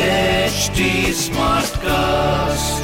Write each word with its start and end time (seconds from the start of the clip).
HD 0.00 0.80
Smartcast. 1.18 2.80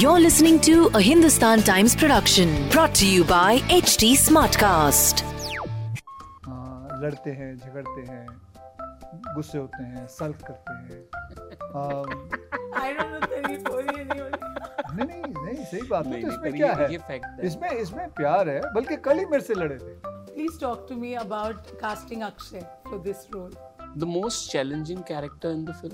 You're 0.00 0.20
listening 0.20 0.60
to 0.60 0.88
a 0.94 1.00
Hindustan 1.00 1.62
Times 1.62 1.96
production 1.96 2.50
brought 2.68 2.94
to 2.96 3.06
you 3.06 3.24
by 3.24 3.60
HT 3.76 4.10
Smartcast. 4.24 5.22
हाँ, 6.46 7.00
लड़ते 7.02 7.30
हैं 7.38 7.48
झगड़ते 7.56 8.00
हैं 8.10 8.26
गुस्से 9.36 9.58
होते 9.58 9.82
हैं 9.84 10.06
सल्फ 10.18 10.42
करते 10.50 10.72
हैं 10.82 11.00
I 12.82 12.92
don't 12.98 13.10
know 13.14 13.22
तारीफ़ 13.32 13.68
हो 13.70 13.80
नहीं 13.80 14.20
हो 14.20 14.28
नहीं 14.96 15.06
नहीं 15.06 15.32
नहीं 15.44 15.64
सही 15.64 15.82
बात 15.94 16.06
है 16.06 16.20
तो 16.22 16.28
इसमें 16.28 16.52
क्या 16.56 16.72
है 16.82 16.88
है। 17.10 17.18
इसमें 17.46 17.70
इसमें 17.70 18.06
प्यार 18.20 18.48
है 18.48 18.60
बल्कि 18.74 18.96
कल 19.08 19.18
ही 19.18 19.24
मेरे 19.32 19.44
से 19.48 19.54
लड़े 19.62 19.78
थे 19.86 19.96
Please 20.36 20.56
talk 20.66 20.80
to 20.88 20.96
me 21.06 21.08
about 21.20 21.72
casting 21.80 22.20
Akshay 22.30 22.60
for 22.90 22.98
this 23.08 23.26
role. 23.38 23.56
the 24.00 24.06
most 24.06 24.50
challenging 24.52 24.98
character 25.08 25.50
in 25.50 25.60
the 25.68 25.74
film, 25.76 25.92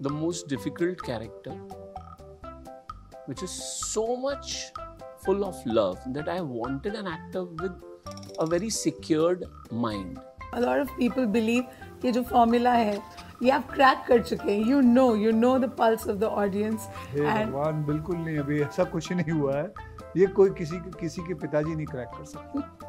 the 0.00 0.10
most 0.10 0.48
difficult 0.48 1.02
character, 1.02 1.52
which 3.26 3.42
is 3.42 3.50
so 3.50 4.16
much 4.16 4.72
full 5.24 5.44
of 5.44 5.54
love 5.66 5.98
that 6.14 6.28
I 6.28 6.40
wanted 6.40 6.94
an 6.94 7.06
actor 7.06 7.44
with 7.44 7.72
a 8.38 8.46
very 8.46 8.70
secured 8.70 9.44
mind. 9.70 10.18
A 10.52 10.60
lot 10.60 10.80
of 10.80 10.88
people 10.98 11.26
believe 11.26 11.64
कि 12.02 12.12
जो 12.12 12.22
formula 12.28 12.70
है 12.76 13.02
ये 13.42 13.50
आप 13.50 13.68
crack 13.74 14.06
कर 14.08 14.22
चुके 14.22 14.50
हैं. 14.50 14.64
You 14.68 14.80
know, 14.82 15.14
you 15.14 15.32
know 15.32 15.58
the 15.58 15.68
pulse 15.68 16.06
of 16.06 16.18
the 16.24 16.30
audience. 16.44 16.88
Hey 17.12 17.20
And 17.20 17.52
भगवान 17.52 17.84
बिल्कुल 17.86 18.16
नहीं 18.16 18.38
अभी 18.38 18.60
ऐसा 18.62 18.84
कुछ 18.94 19.12
नहीं 19.12 19.32
हुआ 19.32 19.56
है 19.56 19.72
ये 20.16 20.26
कोई 20.38 20.50
किसी 20.58 20.78
किसी 21.00 21.22
के 21.22 21.34
पिताजी 21.34 21.74
नहीं 21.74 21.86
क्रैक 21.86 22.08
कर 22.16 22.24
सकते 22.24 22.79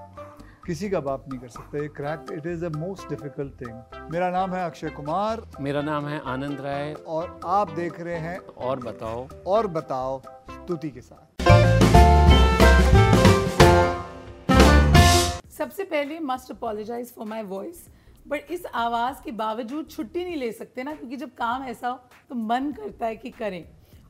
किसी 0.71 0.89
का 0.89 0.99
बाप 0.99 1.25
नहीं 1.29 1.39
कर 1.39 1.47
सकता 1.47 1.77
ये 1.77 1.87
crack 1.95 2.25
it 2.31 2.45
is 2.47 2.63
the 2.65 2.75
most 2.75 3.09
difficult 3.09 3.53
thing 3.61 4.11
मेरा 4.11 4.29
नाम 4.31 4.53
है 4.53 4.63
अक्षय 4.65 4.89
कुमार। 4.89 5.41
मेरा 5.61 5.81
नाम 5.81 6.05
है 6.07 6.19
आनंद 6.25 6.61
राय। 6.61 6.93
और 7.07 7.39
आप 7.45 7.71
देख 7.71 7.99
रहे 7.99 8.17
हैं 8.17 8.37
और 8.37 8.79
बताओ। 8.79 9.27
और 9.47 9.67
बताओ 9.67 10.21
स्तुति 10.51 10.89
के 10.89 11.01
साथ। 11.01 11.43
सबसे 15.49 15.83
पहले 15.83 16.19
must 16.19 16.51
apologise 16.51 17.13
for 17.15 17.27
my 17.27 17.43
voice 17.43 17.87
but 18.27 18.51
इस 18.51 18.65
आवाज़ 18.65 19.23
के 19.23 19.31
बावजूद 19.41 19.89
छुट्टी 19.89 20.23
नहीं 20.25 20.35
ले 20.35 20.51
सकते 20.51 20.83
ना 20.83 20.93
क्योंकि 20.95 21.17
जब 21.17 21.33
काम 21.37 21.63
ऐसा 21.63 21.87
हो 21.87 21.99
तो 22.29 22.35
मन 22.35 22.71
करता 22.71 23.05
है 23.05 23.15
कि 23.15 23.29
करें। 23.31 23.63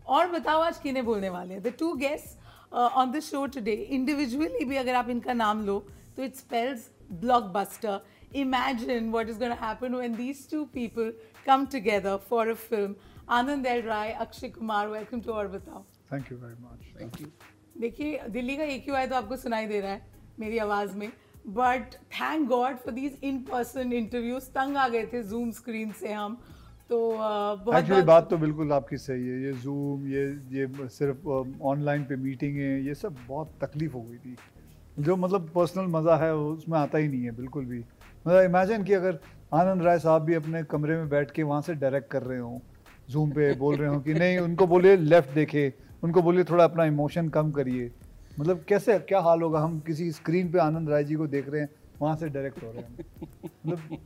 और 0.08 0.28
बताओ 0.28 0.62
आज 0.62 0.78
किन्हें 0.78 1.06
बोलने 1.06 1.30
वाले 1.30 1.54
हैं? 1.54 1.64
The 1.64 1.74
two 1.80 1.94
guest 1.96 2.74
on 2.74 3.12
the 3.12 3.20
show 3.22 3.46
today 3.48 3.74
individually 3.92 4.66
भी 4.66 4.78
अगर 4.78 4.96
आप 4.96 5.10
इनका 5.10 5.34
नाम 5.34 5.66
लो 5.66 5.84
तो 6.16 6.24
it 6.24 6.36
spells 6.36 6.90
blockbuster 7.12 8.02
imagine 8.40 9.08
what 9.14 9.30
is 9.32 9.40
going 9.40 9.52
to 9.52 9.56
happen 9.62 9.96
when 10.00 10.14
these 10.18 10.42
two 10.50 10.60
people 10.76 11.08
come 11.48 11.64
together 11.72 12.12
for 12.28 12.44
a 12.52 12.54
film. 12.60 12.94
Anand 13.38 13.66
el 13.72 13.82
rai 13.88 14.14
akshay 14.26 14.50
kumar 14.52 14.84
welcome 14.92 15.24
to 15.26 15.34
और 15.40 15.48
बताओ 15.56 15.82
thank 16.12 16.32
you 16.32 16.38
very 16.38 16.56
much 16.62 17.02
thank 17.02 17.20
you 17.22 17.28
देखिए 17.82 18.22
दिल्ली 18.30 18.56
का 18.58 18.64
एक 18.76 18.90
आए 18.90 19.08
तो 19.08 19.16
आपको 19.16 19.38
सुनाई 19.38 19.68
दे 19.68 19.80
रहा 19.82 19.92
है 19.92 20.02
मेरी 20.40 20.58
आवाज़ 20.68 20.96
में 20.98 21.12
but 21.58 21.96
thank 22.20 22.48
God 22.50 22.78
for 22.86 22.94
these 22.94 23.20
in 23.24 23.42
person 23.52 23.94
interviews 23.94 24.50
तंग 24.56 24.78
आ 24.78 24.88
गए 24.96 25.06
थे 25.14 25.24
जूम 25.34 25.52
स्क्रीन 25.60 25.92
से 26.00 26.14
हम 26.14 26.42
तो 26.90 27.02
uh, 27.12 27.20
बहुत 27.66 27.84
बहुत 27.90 28.04
बात 28.06 28.30
तो 28.30 28.38
बिल्कुल 28.38 28.72
आपकी 28.74 28.98
सही 28.98 29.28
है। 29.28 29.42
ये 29.44 29.54
जूम 29.66 30.08
ये 30.14 30.24
ये 30.56 30.88
सिर्फ़ 30.96 31.28
ऑनलाइन 31.74 32.04
पे 32.06 32.16
मीटिंगें 32.24 32.88
ये 32.88 32.96
सब 33.04 33.18
बहुत 33.28 33.54
तकलीफ़ 33.64 33.94
हो 33.94 34.02
गई 34.02 34.18
थी। 34.18 34.36
जो 35.00 35.16
मतलब 35.18 35.50
पर्सनल 35.56 35.86
मज़ा 35.90 36.16
है 36.18 36.34
वो 36.36 36.50
उसमें 36.54 36.78
आता 36.80 36.98
ही 36.98 37.08
नहीं 37.08 37.24
है 37.24 37.32
बिल्कुल 37.32 37.66
भी। 37.66 37.80
मतलब 37.80 38.44
इमेजिन 38.44 38.84
कि 38.84 38.94
अगर 38.94 39.20
आनंद 39.54 39.82
राय 39.84 40.00
साहब 40.00 40.22
भी 40.22 40.34
अपने 40.36 40.64
कमरे 40.66 40.96
में 40.98 41.10
बैठ 41.10 41.32
के 41.32 41.44
वहाँ 41.44 41.62
से 41.62 41.74
डायरेक्ट 41.76 42.10
कर 42.12 42.24
रहे 42.24 42.40
हों 42.40 42.60
जूम 43.10 43.32
पे 43.32 43.54
बोल 43.56 43.76
रहे 43.76 43.90
हों 43.90 44.00
कि 44.02 44.14
नहीं 44.14 44.38
उनको 44.40 44.68
बोलिए 44.68 44.96
लेफ़्ट 44.98 45.34
देखे 45.36 45.74
उनको 46.04 46.22
बोलिए 46.22 46.44
थोड़ा 46.44 46.64
अपना 46.64 46.86
इमोशन 46.86 47.30
कम 47.30 47.52
करिए। 47.52 47.92
मतलब 48.40 48.64
कैसे 48.68 48.98
क्या 49.02 49.20
हाल 49.22 49.42
होगा? 49.42 49.60
हम 49.60 49.80
किसी 49.88 50.12
स्क्रीन 50.12 50.52
पे 50.52 50.60
आनंद 50.60 50.90
राय 50.90 51.04
जी 51.04 51.16
को 51.16 51.28
देख 51.28 51.50
रहे 51.50 51.62
हैं 51.62 51.70
वहाँ 52.02 52.16
से 52.16 52.30
डायरेक्ट 52.30 52.64
हो 52.64 52.72
रहे 52.72 52.82
हैं। 52.82 52.98
मतलब 53.66 53.98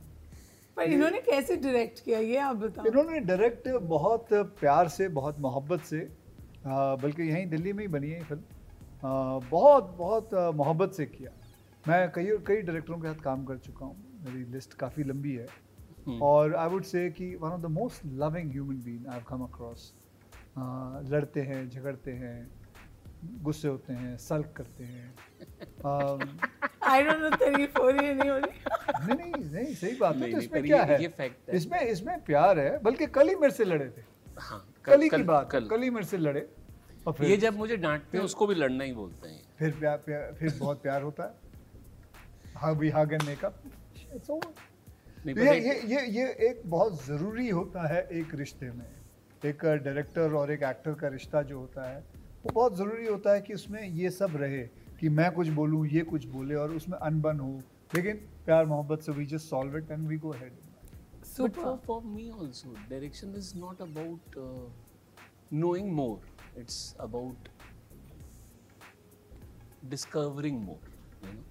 पर 0.76 0.82
इन्होंने 0.84 1.20
कैसे 1.22 1.56
डायरेक्ट 1.56 2.04
किया 2.04 2.18
ये 2.20 2.36
आप 2.38 2.56
बताओ। 2.56 2.86
इन्होंने 2.86 3.20
डायरेक्ट 3.22 3.68
बहुत 3.68 4.26
प्यार 4.32 4.88
से 4.88 5.08
बहुत 5.10 5.38
मोहब्बत 5.40 5.84
से 5.84 6.00
बल्कि 6.66 7.22
यहीं 7.22 7.46
दिल्ली 7.50 7.72
में 7.72 7.82
ही 7.84 7.88
बनी 7.88 8.10
है 8.10 8.22
फ़िल्म। 8.22 8.42
बहुत 9.04 9.94
बहुत 9.98 10.34
मोहब्बत 10.56 10.92
से 10.92 11.06
किया। 11.06 11.30
मैं 11.84 12.10
कई 12.12 12.36
कई 12.46 12.62
डायरेक्टरों 12.62 12.98
के 12.98 13.08
साथ 13.08 13.22
काम 13.22 13.44
कर 13.44 13.56
चुका 13.58 13.86
हूँ। 13.86 13.96
मेरी 14.24 14.44
लिस्ट 14.52 14.74
काफ़ी 14.74 15.04
लंबी 15.04 15.34
है। 15.34 15.46
और 16.22 16.54
आई 16.54 16.68
वुड 16.68 16.84
से 16.84 17.08
कि 17.10 17.34
one 17.34 17.50
of 17.50 17.60
the 17.60 17.66
most 17.72 18.06
loving 18.14 18.50
human 18.52 18.76
being 18.76 19.06
I 19.06 19.14
have 19.14 19.24
come 19.28 19.42
across 19.42 19.92
लड़ते 21.12 21.42
हैं 21.42 21.68
झगड़ते 21.70 22.12
हैं 22.12 22.36
गुस्से 23.42 23.68
होते 23.68 23.92
हैं 23.92 24.16
सल्क 24.18 24.52
करते 24.56 24.84
हैं। 24.84 25.14
आई 26.82 27.02
डोंट 27.02 27.20
नो 27.20 27.30
तारीफ़ 27.30 27.78
रही 27.78 28.06
है 28.06 28.14
नहीं 28.14 28.30
हो 28.30 28.36
रही? 28.36 29.06
नहीं 29.06 29.32
नहीं 29.32 29.50
नहीं 29.54 29.74
सही 29.74 29.96
बात 29.96 30.14
है। 30.14 30.20
नहीं, 30.20 30.32
तो 30.32 30.38
इसमें 30.38 30.62
क्या 30.62 30.82
है? 30.82 30.98
है। 31.20 31.30
इसमें 31.52 31.80
इसमें 31.80 32.24
प्यार 32.24 32.58
है 32.58 32.78
बल्कि 32.82 33.06
कल 33.06 33.28
ही 33.28 33.34
मेरे 33.34 33.52
से 33.52 33.64
लड़े 33.64 33.88
थे। 33.88 34.02
हाँ 34.38 34.64
कल 34.84 35.00
ही 35.00 35.08
की 35.08 35.22
बात 35.24 35.50
कल। 35.50 35.66
कल 35.68 35.82
ही 35.82 35.90
मेरे 35.90 36.06
से 36.06 36.18
लड़े। 36.18 36.48
और 37.06 37.12
फिर 37.12 37.30
ये 37.30 37.36
जब 37.36 37.56
मुझे 37.56 37.76
डांटते 37.76 38.18
हैं 38.18 38.24
उसको 38.24 38.46
भी 38.46 38.54
लड़ना 38.54 38.84
ही 38.84 38.92
बोलते 38.92 39.28
हैं। 39.28 39.42
फिर 39.58 39.70
प्यार, 39.78 39.96
प्यार 39.96 40.34
फिर 40.38 40.54
बहुत 40.60 40.82
प्यार 40.82 41.02
होता 41.02 41.24
है। 41.24 41.34
Hug 42.62 42.78
we 42.78 42.88
hug 42.90 43.12
and 43.12 43.22
make up 43.22 43.62
it's 44.14 44.30
over 44.30 44.54
नहीं 45.26 45.34
ये 45.36 45.54
ये 45.60 45.80
ये 45.92 46.06
ये 46.16 46.26
एक 46.48 46.62
बहुत 46.66 47.04
ज़रूरी 47.04 47.48
होता 47.48 47.86
है 47.94 48.02
एक 48.20 48.34
रिश्ते 48.34 48.70
में। 48.70 48.86
एक 49.44 49.64
डायरेक्टर 49.84 50.32
और 50.32 50.50
एक 50.52 50.62
एक्टर 50.62 50.94
का 51.00 51.08
रिश्ता 51.08 51.42
जो 51.42 51.58
होता 51.58 51.88
है 51.88 51.98
वो 52.44 52.52
बहुत 52.52 52.76
ज़रूरी 52.76 53.06
होता 53.06 53.32
है 53.34 53.40
कि 53.40 53.54
उसमें 53.54 53.82
ये 53.82 54.10
सब 54.10 54.36
रहे 54.36 54.62
कि 55.00 55.08
मैं 55.08 55.30
कुछ 55.32 55.48
बोलूँ 55.58 55.86
ये 55.88 56.00
कुछ 56.12 56.24
बोले 56.26 56.54
और 56.54 56.72
उसमें 56.72 56.98
अनबन 56.98 57.40
हो। 57.40 57.50
लेकिन 57.94 58.16
प्यार 58.46 58.66
मोहब्बत 58.66 59.00
से 59.00 59.12
we 59.12 59.26
just 59.26 59.48
solve 59.50 59.76
it 59.78 59.90
and 59.90 60.08
we 60.08 60.16
go 60.16 60.32
head 60.32 60.52
But 61.36 61.56
for, 61.56 61.70
for 61.86 61.94
me 62.02 62.24
also, 62.30 62.68
direction 62.90 63.34
is 63.38 63.48
not 63.54 63.80
about 63.84 64.36
uh, 64.42 64.44
knowing 65.62 65.88
more. 65.92 66.18
It's 66.56 66.94
about 66.98 67.48
discovering 69.84 70.62
more. 70.62 70.78
You 71.22 71.32
know? 71.32 71.44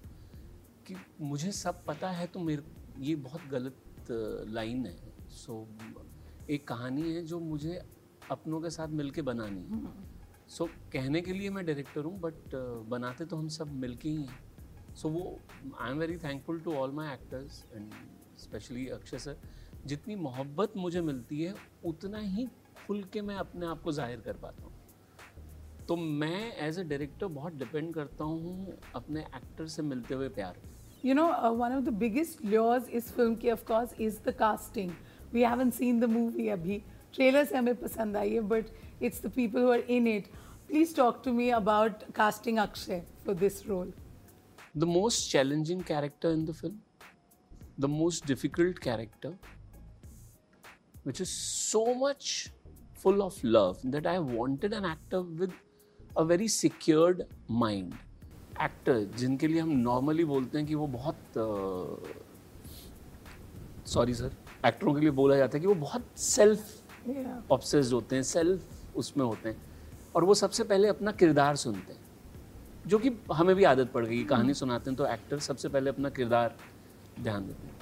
कि 0.86 0.94
मुझे 1.20 1.52
सब 1.52 1.84
पता 1.84 2.10
है 2.10 2.26
तो 2.26 2.40
मेरे 2.40 2.62
ये 3.00 3.14
बहुत 3.18 3.46
गलत 3.50 4.06
लाइन 4.50 4.86
है 4.86 4.96
सो 5.30 5.66
so, 5.66 6.50
एक 6.50 6.66
कहानी 6.68 7.14
है 7.14 7.22
जो 7.24 7.40
मुझे 7.42 7.80
अपनों 8.30 8.60
के 8.60 8.70
साथ 8.70 8.88
मिलके 9.00 9.22
बनानी 9.22 9.62
है 9.62 9.94
सो 10.48 10.64
so, 10.64 10.70
कहने 10.92 11.20
के 11.20 11.32
लिए 11.32 11.50
मैं 11.50 11.64
डायरेक्टर 11.66 12.00
हूँ 12.00 12.18
बट 12.20 12.54
बनाते 12.90 13.24
तो 13.24 13.36
हम 13.36 13.48
सब 13.48 13.72
मिलके 13.76 14.08
ही 14.08 14.22
हैं 14.22 14.38
सो 14.94 15.08
so, 15.08 15.14
वो 15.14 15.74
I 15.80 15.90
am 15.90 15.98
very 15.98 16.16
thankful 16.18 16.60
to 16.60 16.74
all 16.74 16.92
my 16.92 17.12
actors 17.14 17.64
and 17.74 17.92
specially 18.38 18.86
Akshay 18.90 19.18
sir 19.18 19.40
जितनी 19.86 20.16
मोहब्बत 20.20 20.76
मुझे 20.76 21.00
मिलती 21.02 21.42
है 21.42 21.54
उतना 21.84 22.18
ही 22.18 22.46
खुल 22.86 23.02
के 23.12 23.22
मैं 23.22 23.36
अपने 23.36 23.66
आप 23.66 23.82
को 23.82 23.92
ज़ाहिर 23.92 24.20
कर 24.20 24.36
पाता 24.36 24.64
हूँ 24.64 24.75
तो 25.88 25.96
मैं 25.96 26.52
एज 26.66 26.78
अ 26.78 26.82
डायरेक्टर 26.82 27.26
बहुत 27.34 27.54
डिपेंड 27.54 27.92
करता 27.94 28.24
हूँ 28.24 28.78
अपने 28.94 29.20
एक्टर 29.20 29.66
से 29.66 29.82
मिलते 29.82 30.14
हुए 30.14 30.28
प्यार 30.28 30.56
you 31.04 31.14
know 31.14 31.26
one 31.56 31.72
of 31.72 31.84
the 31.84 31.92
biggest 31.96 32.44
laws 32.44 32.88
इस 32.90 33.10
फ़िल्म 33.12 33.34
की 33.34 33.50
of 33.50 33.64
course 33.64 33.94
is 34.00 34.18
the 34.20 34.34
casting 34.38 34.90
we 35.32 35.42
haven't 35.42 35.70
seen 35.70 36.00
the 36.00 36.04
movie 36.10 36.48
अभी। 36.48 36.82
ट्रेलर 37.14 37.44
से 37.44 37.56
हमें 37.56 37.74
पसंद 37.74 38.16
आई 38.16 38.32
है 38.34 38.40
but 38.48 38.70
it's 39.02 39.22
the 39.22 39.30
people 39.32 39.62
who 39.62 39.74
in 39.74 40.06
it 40.08 40.26
please 40.68 40.96
talk 40.96 41.22
to 41.24 41.32
me 41.32 41.48
about 41.58 42.02
casting 42.14 42.58
Akshay 42.58 43.04
for 43.26 43.34
this 43.34 43.66
role 43.66 43.92
the 44.76 44.84
most 44.84 45.30
challenging 45.32 45.82
character 45.84 46.30
in 46.30 46.44
the 46.46 46.52
film 46.52 46.78
the 47.80 47.90
most 47.90 48.26
difficult 48.26 48.78
character 48.78 49.36
which 51.06 51.20
is 51.20 51.28
so 51.28 51.84
much 51.98 52.50
full 52.98 53.22
of 53.22 53.40
love 53.46 53.80
that 53.86 54.06
I 54.06 54.18
wanted 54.34 54.72
an 54.72 54.84
actor 54.84 55.18
with 55.40 55.52
a 56.18 56.24
very 56.24 56.48
secured 56.52 57.22
mind. 57.62 57.94
Actor 58.62 59.00
जिनके 59.16 59.48
लिए 59.48 59.60
हम 59.60 59.70
normally 59.70 60.24
बोलते 60.24 60.58
हैं 60.58 60.66
कि 60.66 60.74
वो 60.74 60.86
बहुत 60.86 61.16
sorry 63.86 64.14
sir 64.14 64.30
एक्टरों 64.66 64.94
के 64.94 65.00
लिए 65.00 65.10
बोला 65.10 65.36
जाता 65.36 65.56
है 65.56 65.60
कि 65.60 65.66
वो 65.66 65.74
बहुत 65.74 66.06
सेल्फ. 66.18 66.82
ऑब्सेस्ड 67.52 67.92
होते 67.92 68.16
हैं 68.16 68.22
सेल्फ 68.22 68.96
उसमें 68.96 69.24
होते 69.24 69.48
हैं 69.48 69.56
और 70.14 70.24
वो 70.24 70.34
सबसे 70.34 70.64
पहले 70.64 70.88
अपना 70.88 71.12
किरदार 71.12 71.56
सुनते 71.56 71.92
हैं 71.92 72.00
जो 72.86 72.98
कि 72.98 73.10
हमें 73.32 73.54
भी 73.56 73.64
आदत 73.64 73.90
पड़ 73.92 74.04
गई 74.06 74.24
कहानी 74.24 74.54
सुनाते 74.54 74.90
हैं 74.90 74.96
तो 74.98 75.06
एक्टर 75.06 75.38
सबसे 75.38 75.68
पहले 75.68 75.90
अपना 75.90 76.10
किरदार 76.10 76.56
ध्यान 77.20 77.46
देते 77.46 77.66
हैं। 77.66 77.76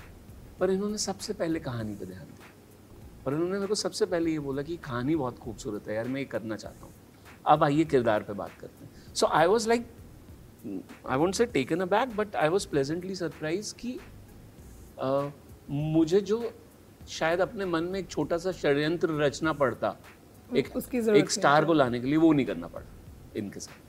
पर 0.60 0.70
इन्होंने 0.70 0.98
सबसे 0.98 1.32
पहले 1.32 1.60
कहानी 1.60 1.94
पर 1.94 2.04
ध्यान 2.04 2.24
दिया। 2.24 2.50
और 3.26 3.34
इन्होंने 3.34 3.54
मेरे 3.54 3.66
को 3.66 3.74
सबसे 3.74 4.06
पहले 4.06 4.30
ये 4.30 4.38
बोला 4.38 4.62
कि 4.62 4.76
कहानी 4.76 5.16
बहुत 5.16 5.38
खूबसूरत 5.38 5.88
है 5.88 5.94
यार 5.94 6.08
मैं 6.08 6.20
ये 6.20 6.26
करना 6.26 6.56
चाहता 6.56 6.84
हूँ। 6.84 6.93
अब 7.46 7.64
आइए 7.64 7.84
किरदार 7.84 8.22
पे 8.22 8.32
बात 8.32 8.50
करते 8.60 8.84
हैं। 8.84 9.14
So 9.14 9.26
I 9.26 9.46
was 9.46 9.68
like 9.68 9.86
I 11.10 11.18
won't 11.18 11.34
say 11.34 11.46
taken 11.56 11.80
a 11.80 11.84
back 11.86 12.16
but 12.16 12.36
I 12.36 12.48
was 12.48 12.68
pleasantly 12.68 13.14
surprise 13.14 13.74
कि 13.80 13.98
अ, 15.00 15.30
मुझे 15.70 16.20
जो 16.20 16.42
शायद 17.08 17.40
अपने 17.40 17.64
मन 17.66 17.84
में 17.92 17.98
एक 17.98 18.08
छोटा 18.10 18.36
सा 18.38 18.52
षड्यंत्र 18.52 19.16
रचना 19.20 19.52
पड़ता 19.62 19.96
एक 20.56 20.76
उसकी 20.76 20.98
एक 21.18 21.30
स्टार 21.30 21.64
को 21.64 21.72
लाने 21.72 22.00
के 22.00 22.06
लिए 22.06 22.16
वो 22.16 22.32
नहीं 22.32 22.46
करना 22.46 22.66
पड़ा 22.74 22.86
इनके 23.36 23.60
साथ। 23.60 23.82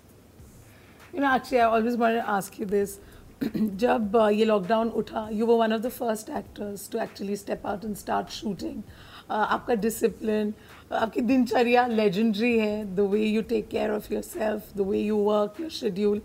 You 1.16 1.22
know, 1.22 1.28
actually, 1.31 1.60
I 1.62 1.68
always 1.75 1.96
wanted 2.00 2.22
to 2.22 2.30
ask 2.30 2.58
you 2.60 2.66
this. 2.72 2.96
जब 3.84 4.16
uh, 4.18 4.31
ये 4.31 4.46
लॉकडाउन 4.46 4.90
उठा 5.01 5.28
you 5.31 5.46
were 5.46 5.58
one 5.58 5.74
of 5.74 5.81
the 5.81 5.90
first 5.90 6.30
actors 6.38 6.90
to 6.92 7.00
actually 7.00 7.36
step 7.38 7.66
out 7.68 7.86
and 7.86 7.96
start 7.96 8.30
shooting 8.31 8.81
आपका 9.30 9.74
डिसिप्लिन 9.75 10.54
आपकी 10.94 11.22
दिनचर्या 11.22 11.86
लेजेंडरी 11.88 12.57
है 12.60 12.83
the 12.95 13.00
way 13.12 13.19
you 13.19 13.42
take 13.50 13.68
care 13.69 13.92
of 13.92 14.12
yourself 14.24 14.77
the 14.77 14.88
way 14.88 15.00
you 15.00 15.18
work 15.18 15.62
your 15.62 15.69
schedule 15.72 16.22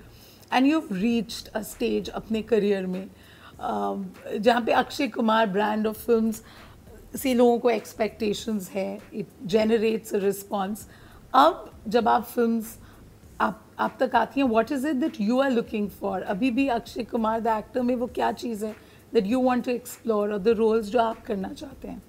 and 0.53 0.67
you 0.67 0.83
reached 0.93 1.49
a 1.49 1.63
stage 1.63 2.09
अपने 2.11 2.43
career 2.43 2.87
में। 2.87 3.09
जहाँ 3.61 4.61
पे 4.63 4.73
Akshay 4.73 5.09
Kumar 5.09 5.47
brand 5.47 5.87
ऑफ़ 5.87 6.05
film 6.07 6.33
से 7.17 7.33
लोगों 7.35 7.59
को 7.59 7.71
एक्सपेक्टेशंस 7.71 8.71
है 8.71 8.99
इट 9.15 9.27
जनरेट्स 9.47 10.15
अ 10.15 10.19
रिस्पॉन्स 10.19 10.87
अब 11.35 11.71
जब 11.89 12.09
आप 12.09 12.25
फ़िल्म 12.25 12.63
आप 13.41 13.65
आप 13.79 13.97
तक 14.01 14.15
आती 14.17 14.41
हैं 14.41 14.49
what 14.49 14.73
is 14.73 14.87
it 14.89 14.97
that 14.97 15.21
you 15.21 15.41
are 15.41 15.51
looking 15.51 15.89
for 16.01 16.23
अभी 16.23 16.51
भी 16.51 16.69
अक्षय 16.69 17.05
कुमार 17.05 17.41
द 17.41 17.57
एक्टर 17.59 17.83
में 17.83 17.95
वो 17.97 18.07
क्या 18.15 18.31
चीज़ 18.33 18.65
है 18.65 18.75
that 19.15 19.27
you 19.27 19.43
want 19.43 19.65
to 19.65 19.71
explore 19.71 20.33
और 20.33 20.39
द 20.39 20.49
रोल्स 20.59 20.87
जो 20.87 20.99
आप 21.01 21.25
करना 21.27 21.53
चाहते 21.53 21.89
हैं? 21.89 22.03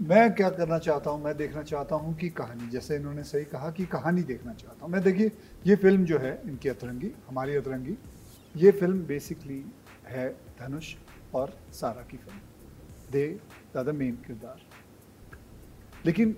मैं 0.00 0.34
क्या 0.34 0.50
करना 0.50 0.78
चाहता 0.78 1.10
हूँ? 1.10 1.24
मैं 1.24 1.36
देखना 1.36 1.62
चाहता 1.62 1.96
हूँ 1.96 2.16
कि 2.16 2.28
कहानी, 2.28 2.68
जैसे 2.68 2.96
इन्होंने 2.96 3.22
सही 3.22 3.44
कहा 3.44 3.70
कि 3.70 3.86
कहानी 3.86 4.22
देखना 4.22 4.54
चाहता 4.54 4.84
हूँ। 4.84 4.92
मैं 4.92 5.02
देखिए, 5.02 5.32
ये 5.66 5.76
फ़िल्म 5.76 6.04
जो 6.04 6.18
है, 6.18 6.42
इनकी 6.46 6.68
अतरंगी, 6.68 7.12
हमारी 7.28 7.56
अतरंगी, 7.56 7.98
ये 8.56 8.70
फ़िल्म 8.70 9.04
बेसिकली 9.04 9.64
है 10.06 10.36
धनुष 10.60 10.94
और 11.34 11.58
सारा 11.72 12.02
की 12.02 12.16
फ़िल्म। 12.16 12.38
दे 13.12 13.40
द 13.82 13.88
मेन 13.88 14.12
किरदार। 14.12 14.60
लेकिन 16.06 16.36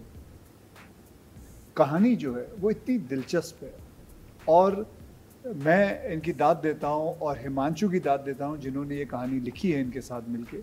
कहानी 1.77 2.17
जो 2.17 2.35
है, 2.35 2.49
वो 2.59 2.71
इतनी 2.71 2.99
दिलचस्प 2.99 3.65
है। 3.65 3.75
और 4.49 4.93
मैं 5.47 6.09
इनकी 6.09 6.33
दाद 6.33 6.57
देता 6.57 6.89
हूँ 6.89 7.19
और 7.19 7.39
हिमांशु 7.39 7.89
की 7.89 7.99
दाद 8.01 8.21
देता 8.21 8.47
हूँ, 8.47 8.59
जिन्होंने 8.59 8.97
ये 8.97 9.05
कहानी 9.05 9.41
लिखी 9.41 9.73
है 9.73 9.81
इनके 9.81 10.01
साथ 10.01 10.23
मिलके, 10.29 10.57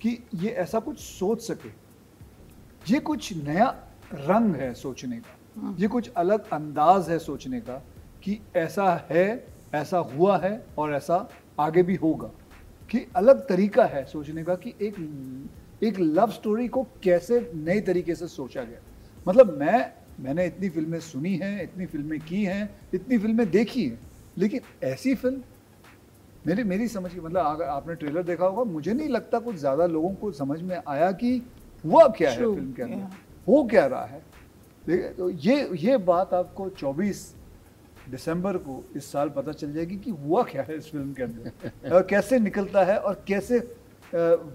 कि 0.00 0.24
ये 0.34 0.50
ऐसा 0.50 0.80
कुछ 0.80 1.00
सोच 1.00 1.42
सके 1.42 1.85
ये 2.90 2.98
कुछ 3.00 3.32
नया 3.36 3.66
रंग 4.14 4.54
है 4.56 4.72
सोचने 4.74 5.16
का। 5.16 5.74
ये 5.78 5.88
कुछ 5.88 6.10
अलग 6.16 6.48
अंदाज 6.50 7.08
है 7.10 7.18
सोचने 7.18 7.60
का 7.60 7.74
कि 8.22 8.38
ऐसा 8.56 9.06
है 9.10 9.26
ऐसा 9.74 9.98
हुआ 9.98 10.36
है 10.38 10.52
और 10.78 10.92
ऐसा 10.94 11.28
आगे 11.60 11.82
भी 11.82 11.94
होगा। 11.94 12.30
कि 12.90 13.06
अलग 13.16 13.40
तरीका 13.48 13.84
है 13.84 14.04
सोचने 14.04 14.44
का 14.44 14.54
कि 14.54 14.74
एक 14.82 14.94
एक 15.82 15.98
लव 15.98 16.30
स्टोरी 16.30 16.68
को 16.68 16.82
कैसे 17.02 17.40
नए 17.54 17.80
तरीके 17.80 18.14
से 18.14 18.28
सोचा 18.28 18.62
गया। 18.62 18.78
मतलब 19.26 19.52
मैं 19.58 19.92
मैंने 20.20 20.46
इतनी 20.46 20.68
फ़िल्में 20.68 20.98
सुनी 21.00 21.34
हैं 21.36 21.62
इतनी 21.62 21.86
फ़िल्में 21.86 22.18
की 22.20 22.44
हैं 22.44 22.62
इतनी 22.94 23.18
फ़िल्में 23.18 23.50
देखी 23.50 23.84
हैं 23.84 23.98
लेकिन 24.38 24.60
ऐसी 24.84 25.14
फ़िल्म 25.14 25.42
मेरी 26.46 26.62
मेरी 26.64 26.88
समझ 26.88 27.12
की 27.14 27.20
मतलब 27.20 27.46
अगर 27.46 27.64
आपने 27.64 27.94
ट्रेलर 27.94 28.22
देखा 28.22 28.46
होगा 28.46 28.64
मुझे 28.72 28.92
नहीं 28.92 29.08
लगता 29.08 29.38
कुछ 29.38 29.56
ज़्यादा 29.56 29.86
लोगों 29.86 30.14
को 30.14 30.30
समझ 30.32 30.60
में 30.62 30.80
आया 30.88 31.10
कि 31.12 31.40
हुआ 31.86 32.06
क्या 32.08 32.30
है 32.30 32.36
फ़िल्म 32.36 32.72
के 32.72 32.82
अंदर. 32.82 33.16
हो 33.48 33.62
क्या 33.64 33.86
रहा 33.86 34.04
है? 34.04 34.22
देखिए, 34.86 35.08
तो 35.08 35.30
ये 35.30 35.68
ये 35.76 35.96
बात 35.98 36.34
आपको 36.34 36.68
24 36.72 37.24
दिसंबर 38.10 38.56
को 38.58 38.82
इस 38.96 39.10
साल 39.12 39.28
पता 39.28 39.52
चल 39.52 39.72
जाएगी 39.72 39.96
कि 39.96 40.10
हुआ 40.10 40.42
क्या 40.42 40.62
है 40.62 40.76
इस 40.76 40.90
फ़िल्म 40.90 41.12
के 41.12 41.22
अंदर। 41.22 41.90
और 41.94 42.02
कैसे 42.10 42.38
निकलता 42.38 42.84
है 42.84 42.98
और 42.98 43.24
कैसे 43.28 43.58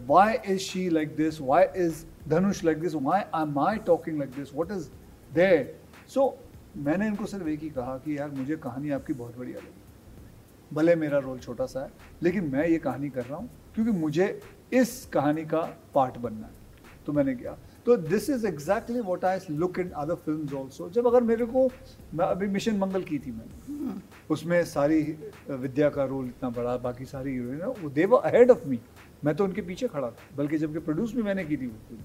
why 0.08 0.34
is 0.48 0.60
she 0.60 0.88
like 0.90 1.16
this 1.16 1.42
why 1.42 1.66
is 1.78 2.06
Dhanush 2.30 2.64
like 2.64 2.80
this 2.80 2.94
why 2.96 3.22
am 3.42 3.60
I 3.60 3.78
talking 3.88 4.18
like 4.20 4.32
this 4.32 4.54
what 4.56 4.72
is 4.72 4.88
there 5.34 5.76
so 6.08 6.38
मैंने 6.78 7.08
इनको 7.08 7.26
सिर्फ़ 7.26 7.48
एक 7.48 7.64
ही 7.64 7.70
कहा 7.70 7.98
कि 7.98 8.18
यार 8.18 8.30
मुझे 8.32 8.56
कहानी 8.56 8.90
आपकी 8.90 9.14
बहुत 9.14 9.38
बढ़िया 9.38 9.58
लगी। 9.58 10.76
भले 10.76 10.96
मेरा 10.96 11.18
रोल 11.20 11.40
छोटा 11.40 11.66
सा 11.66 11.82
है 11.82 11.92
लेकिन 12.24 12.50
मैं 12.50 12.68
ये 12.68 12.78
कहानी 12.78 13.10
कर 13.10 13.26
रहा 13.26 13.38
हूँ 13.38 13.50
क्योंकि 13.76 13.92
मुझे 13.92 14.28
इस 14.74 15.06
कहानी 15.14 15.46
का 15.46 15.62
पार्ट 15.94 16.18
बनना 16.18 16.48
है। 16.48 16.60
तो 17.06 17.14
मैंने 17.14 17.34
किया। 17.36 17.58
तो 17.86 17.96
this 17.98 18.30
is 18.30 18.46
exactly 18.48 19.00
what 19.02 19.26
I 19.26 19.40
look 19.52 19.80
in 19.80 19.90
other 19.90 20.16
film 20.16 20.58
also 20.58 20.90
जब 20.90 21.08
अगर 21.08 21.24
मेरे 21.24 21.46
को 21.46 21.70
मैं 22.14 22.26
अभी 22.26 22.48
मिशन 22.48 22.78
मंगल 22.78 23.04
की 23.04 23.20
थी 23.20 23.32
मैंने। 23.32 24.00
उसमें 24.30 24.64
सारी 24.66 25.02
विद्या 25.50 25.90
का 25.90 26.04
रोल 26.06 26.26
इतना 26.26 26.50
बड़ा 26.58 26.76
बाकी 26.80 27.06
सारी 27.06 27.32
हीरोइन 27.32 27.64
वो 27.82 27.90
देव 27.92 28.16
अहेड 28.16 28.52
ऑफ़ 28.52 28.68
मी 28.68 28.80
मैं 29.26 29.36
तो 29.36 29.44
उनके 29.44 29.62
पीछे 29.62 29.88
खड़ा 29.88 30.10
था 30.10 30.36
बल्कि 30.38 30.58
जबकि 30.58 30.80
प्रोड्यूस 30.80 31.16
भी 31.16 31.24
मैंने 31.24 31.44
की 31.46 31.58
थी 31.58 31.68
वो 31.68 31.78
फ़िल्म 31.88 32.04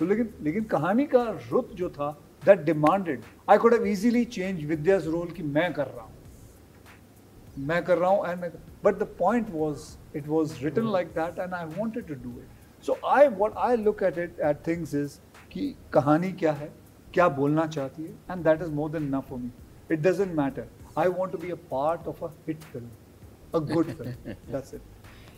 तो 0.00 0.06
लेकिन 0.06 0.28
लेकिन 0.42 0.64
कहानी 0.66 1.06
का 1.06 1.22
रुत 1.50 1.72
जो 1.76 1.88
था 1.90 2.10
that 2.44 2.64
demanded 2.64 3.22
I 3.50 3.58
could 3.58 3.74
have 3.74 3.84
easily 3.86 4.24
change 4.36 4.64
Vidya's 4.66 5.06
role 5.08 5.30
कि 5.30 5.42
मैं 5.42 5.72
कर 5.72 5.86
रहा 5.86 6.04
हूँ। 6.04 6.14
मैं 7.58 7.82
कर 7.84 7.98
रहा 7.98 8.10
हूँ 8.10 8.26
and 8.26 8.44
but 8.84 8.98
the 8.98 9.08
point 9.18 9.46
was 9.52 10.16
it 10.16 10.28
was 10.28 10.52
written 10.64 10.90
like 10.92 11.08
that 11.18 11.38
and 11.38 11.54
I 11.54 11.64
wanted 11.76 12.06
to 12.08 12.14
do 12.22 12.30
it 12.40 12.59
so 12.86 12.98
I 13.06 13.28
what 13.28 13.56
I 13.68 13.76
look 13.76 14.02
at 14.02 14.18
it 14.18 14.40
at 14.40 14.66
things 14.66 14.94
is 14.94 15.18
कि 15.52 15.74
कहानी 15.92 16.32
क्या 16.42 16.52
है 16.52 16.72
क्या 17.14 17.28
बोलना 17.40 17.66
चाहती 17.66 18.02
है 18.02 18.14
and 18.30 18.44
that 18.44 18.62
is 18.62 18.70
more 18.80 18.90
than 18.90 19.06
enough 19.06 19.28
for 19.30 19.38
me 19.38 19.50
it 19.92 20.00
doesn't 20.00 20.34
matter 20.38 20.68
I 20.98 21.08
want 21.18 21.32
to 21.32 21.38
be 21.38 21.50
a 21.50 21.60
part 21.70 22.08
of 22.08 22.24
a 22.24 22.28
hit 22.46 22.62
film 22.72 22.88
a 23.54 23.58
good 23.74 23.92
film 23.96 24.34
that's 24.52 24.74
it 24.74 24.80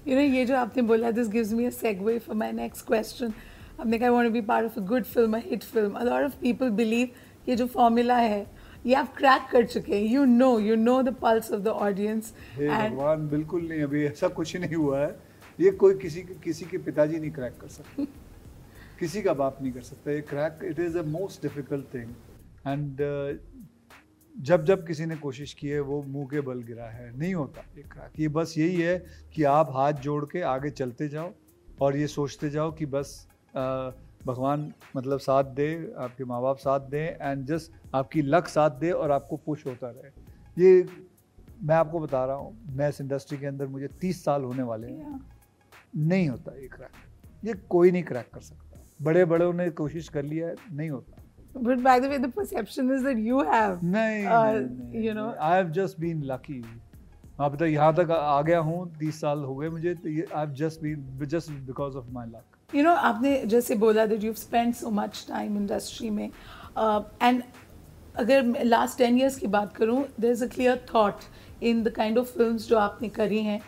You 0.06 0.15
know, 0.17 0.23
ये 0.35 0.44
जो 0.44 0.56
आपने 0.56 0.83
बोला 0.83 1.11
this 1.17 1.29
gives 1.33 1.50
me 1.56 1.65
a 1.67 1.71
segue 1.75 2.12
for 2.23 2.37
my 2.39 2.47
next 2.55 2.85
question. 2.87 3.35
आपने 3.81 3.99
कहा 3.99 4.09
I 4.09 4.12
want 4.15 4.29
to 4.29 4.33
be 4.37 4.41
part 4.47 4.65
of 4.69 4.79
a 4.79 4.83
good 4.93 5.06
film, 5.06 5.35
a 5.35 5.41
hit 5.41 5.67
film. 5.75 5.99
A 6.00 6.06
lot 6.09 6.25
of 6.29 6.33
people 6.41 6.73
believe 6.81 7.21
ये 7.49 7.56
जो 7.56 7.67
formula 7.75 8.17
है 8.21 8.47
ये 8.87 8.94
आप 8.94 9.15
क्रैक 9.17 9.47
कर 9.53 9.67
चुके 9.67 9.94
हैं. 9.94 10.03
You 10.12 10.25
know 10.25 10.59
you 10.61 10.77
know 10.77 11.00
the 11.03 11.15
pulse 11.23 11.53
of 11.53 11.61
the 11.61 11.69
audience 11.69 12.33
भगवान 12.56 13.29
बिल्कुल 13.29 13.69
नहीं 13.69 13.83
अभी 13.83 14.05
ऐसा 14.06 14.29
कुछ 14.39 14.56
नहीं 14.56 14.75
हुआ 14.75 15.00
है। 15.00 15.15
ये 15.60 15.70
कोई 15.70 15.94
किसी 15.99 16.22
किसी 16.44 16.64
के 16.64 16.78
पिताजी 16.78 17.19
नहीं 17.19 17.31
क्रैक 17.31 17.56
कर 17.60 17.69
सकते। 17.69 18.04
किसी 19.00 19.22
का 19.22 19.32
बाप 19.32 19.58
नहीं 19.62 19.72
कर 19.72 19.82
सकता। 19.82 20.10
ये 20.10 20.20
crack 20.20 20.60
it 20.64 20.78
is 20.81 20.99
a 20.99 21.02
most 21.02 21.43
difficult 21.43 21.94
thing 21.94 22.14
and 22.66 23.00
जब 24.34 24.64
जब 24.64 24.87
किसी 24.87 25.06
ने 25.06 25.16
कोशिश 25.16 25.52
की 25.54 25.69
है 25.69 25.81
वो 25.81 26.02
मुँह 26.02 26.26
के 26.26 26.40
बल 26.40 26.62
गिरा 26.62 26.84
है। 26.84 27.19
नहीं 27.19 27.34
होता 27.34 27.64
ये 27.76 27.82
क्रैक 27.82 28.20
ये 28.20 28.28
बस 28.28 28.54
यही 28.58 28.81
है 28.81 28.96
कि 29.34 29.43
आप 29.43 29.70
हाथ 29.70 29.93
जोड़ 29.93 30.25
के 30.25 30.40
आगे 30.40 30.70
चलते 30.70 31.08
जाओ 31.08 31.32
और 31.81 31.96
ये 31.96 32.06
सोचते 32.06 32.50
जाओ 32.50 32.72
कि 32.72 32.87
बस 32.87 33.28
आ, 33.56 33.91
भगवान 34.27 34.72
मतलब 34.96 35.19
साथ 35.19 35.44
दे 35.44 35.94
आपके 35.98 36.24
माँ 36.24 36.41
बाप 36.43 36.56
साथ 36.56 36.81
दें 36.81 37.17
एंड 37.20 37.44
जस्ट 37.46 37.94
आपकी 37.94 38.22
लक 38.22 38.48
साथ 38.48 38.70
दे 38.70 38.91
और 38.91 39.10
आपको 39.10 39.36
पुश 39.36 39.67
होता 39.67 39.91
रहे। 39.91 40.65
ये 40.65 40.86
मैं 41.62 41.74
आपको 41.74 42.00
बता 42.00 42.24
रहा 42.24 42.36
हूँ 42.36 42.74
मैं 42.77 42.88
इस 42.88 43.00
इंडस्ट्री 43.00 43.38
के 43.38 43.46
अंदर 43.46 43.67
मुझे 43.67 43.88
तीस 44.00 44.24
साल 44.24 44.43
होने 44.43 44.62
वाले 44.62 44.86
हैं। 44.86 45.20
नहीं 45.96 46.29
होता 46.29 46.56
ये 46.61 46.69
क्रैक 46.69 47.46
ये 47.46 47.55
कोई 47.70 47.91
नहीं 47.91 48.03
क्रैक 48.03 48.31
कर 48.34 48.41
सकता। 48.41 48.81
बड़े 49.03 49.25
बड़ों 49.25 49.53
ने 49.53 49.69
कोशिश 49.70 50.08
कर 50.08 50.22
लिया 50.25 50.49
है 50.49 50.55
नहीं 50.72 50.91
होता। 50.91 51.19
But 51.55 51.82
by 51.84 51.99
the 52.01 52.08
way, 52.08 52.19
the 52.19 52.29
perception 52.37 52.91
is 52.91 53.03
that 53.06 53.19
you 53.19 53.41
have. 53.49 53.82
नहीं, 53.84 54.25
Uh, 54.25 54.61
नहीं, 54.61 55.03
you 55.06 55.15
know. 55.15 55.34
I 55.39 55.56
have 55.56 55.70
just 55.79 56.01
been 56.01 56.22
lucky 56.31 56.63
अब 57.41 57.56
तक 57.56 57.67
यहाँ 57.70 57.94
तक 57.94 58.11
आ 58.11 58.41
गया 58.43 58.58
हूँ 58.58 58.79
तीस 58.99 59.20
साल 59.20 59.39
हो 59.44 59.55
गए 59.56 59.69
मुझे 59.69 59.94
तो 59.94 60.08
ये 60.08 60.27
I 60.34 60.41
have 60.41 60.55
just 60.55 60.81
been 60.82 61.27
just 61.34 61.51
because 61.51 61.96
of 61.96 62.06
my 62.13 62.27
luck 62.27 62.77
You 62.77 62.84
know, 62.84 62.96
आपने 62.96 63.37
जैसे 63.46 63.75
बोला 63.77 64.06
that 64.06 64.22
you've 64.22 64.39
spent 64.39 64.77
so 64.77 64.91
much 65.01 65.27
time 65.27 65.56
industry 65.56 66.11
में 66.11 66.29
uh, 66.77 67.03
and 67.20 67.43
अगर 68.19 68.65
लास्ट 68.65 68.99
टेन 68.99 69.19
years 69.19 69.39
की 69.39 69.46
बात 69.46 69.77
करूँ 69.77 70.05
there 70.20 70.32
is 70.37 70.43
a 70.43 70.49
clear 70.49 70.77
thought 70.93 71.27
in 71.70 71.82
the 71.84 71.94
kind 72.01 72.22
of 72.22 72.31
films 72.39 72.69
जो 72.69 72.79
आपने 72.79 73.08
करी 73.08 73.43
हैं। 73.44 73.61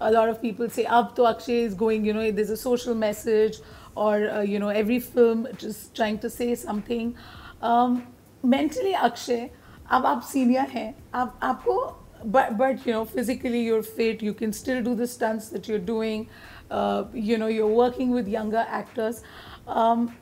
a 0.00 0.10
lot 0.10 0.28
of 0.28 0.40
people 0.42 0.68
say 0.68 0.84
अब 0.84 1.14
तो 1.16 1.22
Akshay 1.22 1.64
is 1.66 1.74
going 1.74 2.04
you 2.04 2.12
know 2.12 2.30
there's 2.30 2.50
a 2.50 2.56
social 2.56 2.94
message 2.94 3.58
or 3.96 4.30
uh, 4.30 4.40
you 4.40 4.58
know 4.58 4.68
every 4.68 4.98
film 4.98 5.46
just 5.56 5.94
trying 5.94 6.18
to 6.18 6.30
say 6.30 6.54
something 6.54 7.14
um, 7.62 8.02
mentally 8.42 8.94
Akshay 8.94 9.48
अब 9.92 10.06
आप 10.06 10.22
senior 10.22 10.68
हैं 10.68 10.94
आप 11.14 11.38
आपको 11.42 11.76
but 12.24 12.56
but 12.56 12.86
you 12.86 12.92
know 12.92 13.04
physically 13.04 13.62
you're 13.62 13.82
fit 13.82 14.22
you 14.22 14.32
can 14.32 14.52
still 14.52 14.82
do 14.82 14.94
the 14.94 15.06
stunts 15.06 15.48
that 15.48 15.68
you're 15.68 15.86
doing 15.90 16.28
uh, 16.70 17.04
you 17.12 17.36
know 17.38 17.46
you're 17.46 17.74
working 17.80 18.10
with 18.10 18.26
younger 18.26 18.64
actors 18.68 19.22
um, 19.66 20.16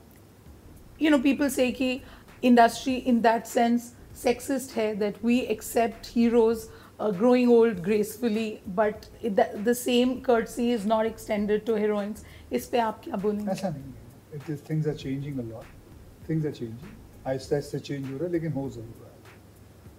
you 0.99 1.11
know 1.11 1.21
people 1.21 1.49
say 1.49 1.71
ki 1.73 2.03
industry 2.43 2.97
in 2.97 3.23
that 3.23 3.47
sense 3.47 3.93
sexist 4.15 4.75
hai 4.75 4.93
that 4.95 5.23
we 5.23 5.47
accept 5.47 6.07
heroes 6.07 6.69
uh, 6.99 7.11
growing 7.11 7.49
old 7.49 7.83
gracefully 7.83 8.63
but 8.67 9.09
it, 9.23 9.37
the, 9.37 9.49
the 9.65 9.75
same 9.75 10.21
courtesy 10.23 10.71
is 10.73 10.87
not 10.87 11.07
extended 11.07 11.67
to 11.67 11.79
heroines 11.85 12.25
इस 12.53 12.67
पे 12.73 12.79
आप 12.79 13.01
क्या 13.05 13.17
बोलेंगे 13.17 13.51
ऐसा 13.53 13.69
नहीं 13.69 13.83
है 13.83 14.37
it 14.37 14.51
is 14.51 14.69
things 14.71 14.89
are 14.89 14.95
changing 15.05 15.39
a 15.39 15.43
lot 15.53 16.29
things 16.29 16.47
are 16.47 16.53
changing 16.53 17.27
Aahista 17.27 17.57
Aahista 17.57 17.79
change 17.79 18.11
हो 18.11 18.17
रहा 18.17 18.25
है 18.25 18.33
लेकिन 18.33 18.53
हो 18.53 18.69
जरूर 18.71 18.95
रहा 19.01 19.07
है 19.07 19.13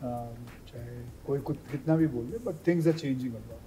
Um, 0.04 0.40
चाहे 0.70 0.96
कोई 1.26 1.40
कुछ 1.48 1.58
कितना 1.72 1.96
भी 1.98 2.08
बोल 2.14 2.26
दे 2.32 2.38
but 2.46 2.56
things 2.68 2.88
are 2.88 2.94
changing 3.02 3.34
a 3.34 3.40
lot 3.50 3.64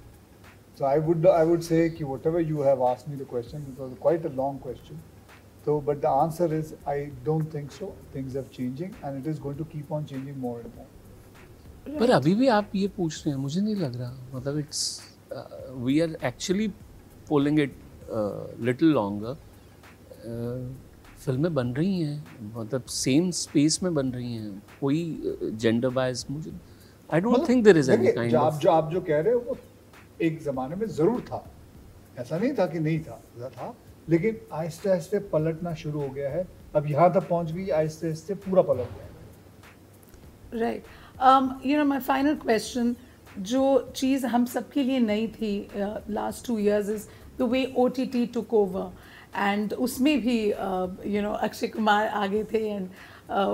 So 0.78 0.84
I 0.84 0.98
would 0.98 1.26
I 1.26 1.44
would 1.48 1.62
say 1.64 1.88
कि 1.90 2.04
whatever 2.04 2.40
you 2.40 2.60
have 2.60 2.82
asked 2.86 3.08
me 3.10 3.14
the 3.20 3.26
question, 3.28 3.62
it 3.68 3.78
was 3.82 3.92
quite 4.00 4.26
a 4.26 4.32
long 4.40 4.58
question. 4.64 4.98
So, 5.66 5.76
but 5.80 6.02
the 6.02 6.10
answer 6.25 6.48
is 6.56 6.75
I 6.94 6.96
don't 7.28 7.54
think 7.54 7.72
so. 7.76 7.88
Things 8.16 8.36
are 8.40 8.44
changing, 8.56 8.92
and 9.02 9.20
it 9.20 9.30
is 9.32 9.40
going 9.46 9.56
to 9.60 9.66
keep 9.70 9.94
on 9.98 10.04
changing 10.10 10.38
more 10.38 10.58
and 10.60 10.76
more. 10.80 10.86
पर 11.85 12.09
अभी 12.11 12.33
भी 12.35 12.47
आप 12.50 12.75
ये 12.75 12.88
पूछ 12.97 13.25
रहे 13.25 13.35
हैं 13.35 13.41
मुझे 13.41 13.61
नहीं 13.61 13.75
लग 13.75 13.95
रहा। 14.00 14.13
मतलब 14.33 14.57
it's 14.59 15.01
we 15.75 16.00
are 16.00 16.17
actually 16.25 16.67
pulling 17.29 17.59
it 17.59 17.75
little 18.61 18.91
longer 18.93 19.35
फ़िल्में 21.19 21.53
बन 21.53 21.73
रही 21.73 22.00
हैं 22.01 22.51
मतलब 22.55 22.83
सेम 22.89 23.29
स्पेस 23.39 23.79
में 23.83 23.93
बन 23.93 24.11
रही 24.11 24.33
हैं। 24.33 24.61
कोई 24.79 25.00
जेंडर 25.53 25.89
बायस 25.89 26.25
मुझे 26.31 26.51
I 27.09 27.21
don't 27.21 27.47
think 27.50 27.63
there 27.63 27.77
is 27.77 27.91
any 27.91 28.11
kind 28.11 28.31
जो 28.31 28.39
आप 28.39 28.53
ऑफ़ 28.53 28.61
जो 28.61 28.71
आप 28.71 28.91
जो 28.91 29.01
कह 29.01 29.19
रहे 29.19 29.33
हो 29.33 29.39
वो 29.47 29.57
एक 30.21 30.41
जमाने 30.43 30.75
में 30.75 30.88
ज़रूर 30.88 31.21
था। 31.21 31.43
ऐसा 32.19 32.38
नहीं 32.38 32.53
था 32.53 32.65
कि 32.67 32.79
नहीं 32.79 33.00
था 33.00 33.21
ऐसा 33.38 33.50
था। 33.50 33.73
लेकिन 34.09 34.39
आहिस्ते 34.53 34.89
आहिस्ते 34.89 35.19
पलटना 35.33 35.73
शुरू 35.75 36.01
हो 36.01 36.09
गया 36.09 36.29
है। 36.29 36.47
अब 36.75 36.88
यहाँ 36.88 37.13
तक 37.13 37.27
पहुँच 37.29 37.51
गई 37.51 37.67
आहिस्ते 37.69 38.07
आहिस्ते 38.07 38.33
पूरा 38.45 38.61
पलट 38.63 38.89
गया 38.95 39.05
है। 39.05 40.59
Right 40.61 40.83
you 41.21 41.77
know 41.77 41.85
my 41.85 41.99
final 41.99 42.35
question 42.35 42.95
जो 43.39 43.63
चीज़ 43.95 44.25
हम 44.25 44.45
सबके 44.45 44.83
लिए 44.83 44.99
नई 44.99 45.27
थी 45.39 45.55
last 46.09 46.45
two 46.47 46.57
years 46.59 46.89
is 46.89 47.07
the 47.39 47.49
way 47.51 47.63
O 47.77 47.87
T 47.95 48.05
T 48.15 48.25
took 48.33 48.53
over 48.53 48.91
and 49.37 49.73
उसमें 49.73 50.21
भी 50.21 50.37
यू 51.15 51.21
नो 51.21 51.31
अक्षय 51.47 51.67
कुमार 51.67 52.07
आगे 52.07 52.43
थे 52.53 52.65
and 52.67 52.89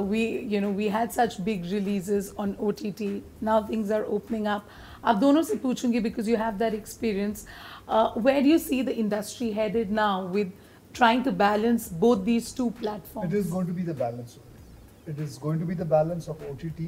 we 0.09 0.25
you 0.53 0.61
know 0.61 0.71
we 0.73 0.87
had 0.89 1.09
such 1.11 1.39
big 1.41 1.65
releases 1.71 2.33
on 2.39 2.55
O 2.59 2.71
T 2.81 2.91
T 2.99 3.09
now 3.43 3.67
things 3.69 3.91
are 3.91 4.03
opening 4.19 4.45
up 4.55 4.67
आप 5.03 5.15
दोनों 5.15 5.43
से 5.49 5.55
पूछूँगी 5.65 5.99
because 5.99 6.29
you 6.29 6.37
have 6.37 6.57
that 6.57 6.73
experience 6.73 7.45
where 7.89 8.41
do 8.43 8.49
you 8.49 8.57
see 8.59 8.81
the 8.83 8.97
industry 9.03 9.51
headed 9.53 9.91
now 10.01 10.27
with 10.33 10.51
trying 10.93 11.23
to 11.23 11.31
balance 11.31 11.83
both 12.03 12.21
these 12.25 12.51
two 12.51 12.71
platforms 12.77 13.33
It 13.33 13.37
is 13.39 13.49
going 13.49 13.67
to 13.67 13.73
be 13.73 13.83
the 13.83 13.93
balance 13.93 14.37
of 14.37 14.43
it. 14.43 15.11
It 15.11 15.19
is 15.19 15.37
going 15.37 15.59
to 15.59 15.65
be 15.65 15.75
the 15.75 15.85
balance 15.85 16.27
of 16.27 16.41
OTT. 16.43 16.87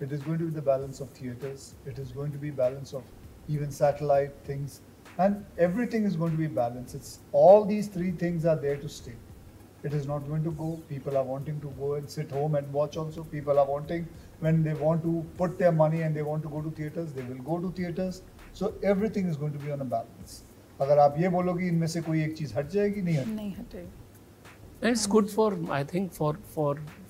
It 0.00 0.12
is 0.12 0.22
going 0.22 0.38
to 0.38 0.44
be 0.44 0.50
the 0.50 0.62
balance 0.62 1.00
of 1.00 1.10
theaters. 1.10 1.74
It 1.86 1.98
is 1.98 2.12
going 2.12 2.32
to 2.32 2.38
be 2.38 2.50
balance 2.50 2.92
of 2.92 3.02
even 3.48 3.70
satellite 3.70 4.32
things, 4.44 4.80
and 5.18 5.44
everything 5.58 6.04
is 6.04 6.16
going 6.16 6.32
to 6.32 6.38
be 6.38 6.46
balanced. 6.46 6.94
It's 6.94 7.18
all 7.32 7.64
these 7.64 7.88
three 7.88 8.10
things 8.12 8.44
are 8.44 8.56
there 8.56 8.76
to 8.76 8.88
stay. 8.88 9.14
It 9.82 9.94
is 9.94 10.06
not 10.06 10.26
going 10.28 10.44
to 10.44 10.52
go. 10.52 10.80
People 10.88 11.16
are 11.16 11.24
wanting 11.24 11.60
to 11.60 11.70
go 11.78 11.94
and 11.94 12.08
sit 12.08 12.30
home 12.30 12.54
and 12.54 12.72
watch. 12.72 12.96
Also, 12.96 13.24
people 13.24 13.58
are 13.58 13.66
wanting 13.66 14.06
when 14.40 14.62
they 14.62 14.74
want 14.74 15.02
to 15.02 15.24
put 15.36 15.58
their 15.58 15.72
money 15.72 16.02
and 16.02 16.16
they 16.16 16.22
want 16.22 16.42
to 16.44 16.48
go 16.48 16.60
to 16.60 16.70
theaters, 16.70 17.12
they 17.12 17.22
will 17.22 17.42
go 17.50 17.58
to 17.58 17.70
theaters. 17.72 18.22
So 18.52 18.74
everything 18.82 19.26
is 19.28 19.36
going 19.36 19.52
to 19.52 19.58
be 19.58 19.72
on 19.72 19.80
a 19.80 19.84
balance. 19.96 20.42
अगर 20.80 20.98
आप 20.98 21.14
ये 21.18 21.28
बोलोगे 21.28 21.66
इनमें 21.68 21.86
से 21.86 22.00
कोई 22.02 22.22
एक 22.22 22.36
चीज 22.36 22.52
हट 22.56 22.68
जाएगी 22.70 23.02
नहीं 23.02 23.16
हट 23.16 23.26
नहीं 23.26 23.54
हटेगा 23.54 23.90
And 24.84 24.90
it's 24.96 25.06
good 25.06 25.28
for 25.30 25.48
I 25.70 25.84
think 25.84 26.12
for 26.12 26.30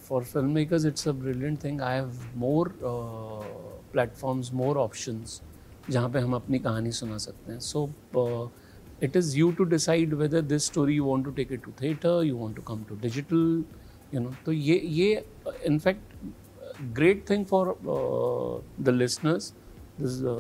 For 0.07 0.21
filmmakers 0.21 0.85
it's 0.85 1.05
a 1.07 1.13
brilliant 1.13 1.59
thing. 1.59 1.81
I 1.81 1.93
have 1.95 2.35
more 2.35 2.71
uh, 2.91 3.43
platforms, 3.93 4.51
more 4.53 4.77
options 4.77 5.41
जहाँ 5.89 6.09
पे 6.11 6.19
हम 6.19 6.33
अपनी 6.35 6.59
कहानी 6.59 6.91
सुना 6.91 7.17
सकते 7.17 7.51
हैं. 7.51 7.59
So 7.59 7.89
uh, 8.21 8.47
it 9.07 9.15
is 9.15 9.35
you 9.37 9.51
to 9.59 9.65
decide 9.73 10.13
whether 10.21 10.41
this 10.41 10.65
story 10.65 10.95
you 10.95 11.05
want 11.05 11.25
to 11.25 11.31
take 11.31 11.51
it 11.57 11.63
to 11.63 11.71
theater, 11.81 12.23
you 12.23 12.35
want 12.35 12.55
to 12.57 12.61
come 12.69 12.83
to 12.89 12.97
digital, 13.05 13.45
you 14.15 14.23
know. 14.25 14.33
तो 14.45 14.51
ये 14.51 14.79
ये 14.97 15.23
in 15.69 15.79
fact 15.79 16.15
great 16.93 17.25
thing 17.25 17.45
for 17.45 17.61
uh, 17.95 18.61
the 18.79 18.91
listeners, 18.91 19.53
this 19.97 20.21
uh, 20.23 20.37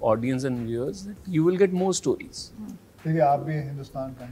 audience 0.00 0.44
and 0.44 0.66
viewers 0.66 1.04
that 1.06 1.32
you 1.36 1.44
will 1.44 1.56
get 1.64 1.78
more 1.84 1.92
stories. 2.02 2.50
देखिए 3.04 3.20
आप 3.20 3.40
भी 3.46 3.54
हिंदुस्तान 3.54 4.12
का 4.18 4.26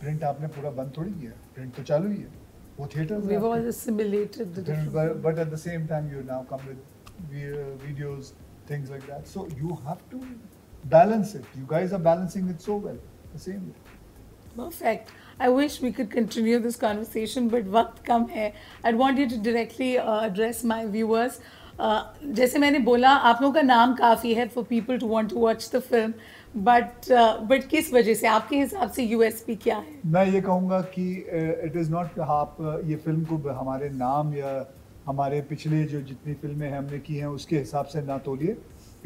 print 0.00 0.24
आपने 0.24 0.48
पूरा 0.56 0.70
बंद 0.70 0.92
थोड़ी 0.96 1.10
किया 1.20 1.32
प्रिंट 1.54 1.74
तो 1.76 1.82
चालू 1.82 2.10
ही 2.10 2.16
है 2.16 2.43
What? 2.76 2.94
We've 2.96 3.44
all 3.44 3.52
assimilated 3.52 4.54
the 4.54 4.62
different. 4.62 5.22
But, 5.22 5.38
at 5.38 5.50
the 5.50 5.58
same 5.58 5.86
time, 5.86 6.10
you 6.10 6.22
now 6.22 6.44
come 6.48 6.60
with 6.66 6.78
uh, 7.30 7.76
videos, 7.86 8.32
things 8.66 8.90
like 8.90 9.06
that. 9.06 9.28
So 9.28 9.46
you 9.56 9.78
have 9.86 9.98
to 10.10 10.20
balance 10.84 11.34
it. 11.36 11.44
You 11.56 11.66
guys 11.68 11.92
are 11.92 12.00
balancing 12.00 12.48
it 12.48 12.60
so 12.60 12.76
well. 12.76 12.98
The 13.32 13.38
same 13.38 13.68
way. 13.68 13.74
Perfect. 14.56 15.10
I 15.38 15.48
wish 15.48 15.80
we 15.80 15.92
could 15.92 16.10
continue 16.10 16.58
this 16.58 16.76
conversation, 16.76 17.48
but 17.48 17.64
what 17.64 18.04
come 18.04 18.28
here. 18.28 18.52
I'd 18.82 18.96
want 18.96 19.18
you 19.18 19.28
to 19.28 19.38
directly 19.38 19.98
uh, 19.98 20.20
address 20.20 20.64
my 20.64 20.86
viewers. 20.86 21.40
जैसे 21.80 22.58
मैंने 22.58 22.78
बोला 22.78 23.08
आप 23.08 23.42
लोगों 23.42 23.54
का 23.54 23.62
नाम 23.62 23.94
काफ़ी 23.94 24.34
है 24.34 24.48
for 24.48 24.64
people 24.64 24.98
want 24.98 25.30
to 25.30 25.38
watch 25.38 25.64
the 25.70 25.80
film, 25.80 26.12
but 26.66 27.08
uh, 27.10 27.40
but 27.50 27.66
किस 27.68 27.92
वजह 27.92 28.14
से? 28.14 28.26
आपके 28.26 28.56
हिसाब 28.56 28.90
से 28.90 29.06
USP 29.08 29.56
क्या 29.62 29.76
है? 29.76 29.94
मैं 30.06 30.26
ये 30.26 30.40
कहूँगा 30.40 30.80
कि 30.94 31.10
इट 31.64 31.76
इज़ 31.76 31.90
नॉट 31.90 32.18
आप 32.20 32.56
ये 32.86 32.96
फ़िल्म 32.96 33.24
को 33.24 33.36
हमारे 33.50 33.88
नाम 33.90 34.34
या 34.34 34.54
हमारे 35.06 35.40
पिछले 35.40 35.84
जो 35.84 36.00
जितनी 36.02 36.34
फ़िल्में 36.34 36.68
हैं 36.70 36.78
हमने 36.78 36.98
की 36.98 37.16
हैं 37.16 37.26
उसके 37.26 37.58
हिसाब 37.58 37.86
से 37.86 38.02
ना 38.02 38.18
तोलिए। 38.18 38.56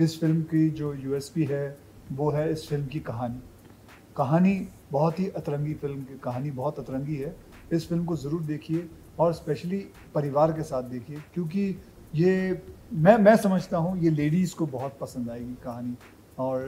इस 0.01 0.21
फ़िल्म 0.21 0.43
की 0.43 0.69
जो 0.71 0.93
यूएसपी 0.95 1.45
है 1.45 1.79
वो 2.13 2.31
है 2.31 2.51
इस 2.53 2.69
फ़िल्म 2.69 2.87
की 2.87 3.01
कहानी। 3.01 3.41
कहानी 4.17 4.69
बहुत 4.93 5.21
ही 5.21 5.29
अतरंगी 5.37 5.75
फ़िल्म 5.75 6.03
की 6.03 6.19
कहानी 6.19 6.51
बहुत 6.51 6.79
अतरंगी 6.79 7.17
है। 7.17 7.37
इस 7.73 7.89
फ़िल्म 7.89 8.05
को 8.05 8.17
ज़रूर 8.17 8.43
देखिए 8.43 8.89
और 9.19 9.33
स्पेशली 9.33 9.79
परिवार 10.15 10.53
के 10.53 10.63
साथ 10.63 10.83
देखिए 10.83 11.17
क्योंकि 11.35 11.71
ये 12.15 12.63
मैं 12.95 13.17
मैं 13.19 13.37
समझता 13.37 13.79
हूँ 13.79 13.99
ये 14.03 14.11
लेडीज़ 14.11 14.55
को 14.57 14.67
बहुत 14.67 14.97
पसंद 15.01 15.31
आएगी 15.31 15.55
कहानी 15.65 15.95
और 16.39 16.61